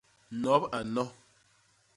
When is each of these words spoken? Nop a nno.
Nop 0.39 0.63
a 0.77 0.79
nno. 0.87 1.05